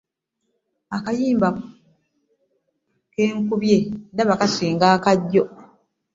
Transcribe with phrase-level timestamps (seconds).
[0.95, 1.49] Akayimba
[3.13, 3.77] ke nkubye
[4.13, 5.43] ndaba kasinga aka jjo.